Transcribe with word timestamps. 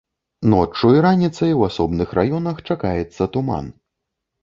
Ноччу 0.53 0.87
і 0.99 1.03
раніцай 1.07 1.51
у 1.61 1.63
асобных 1.69 2.17
раёнах 2.23 2.67
чакаецца 2.71 3.33
туман. 3.37 3.65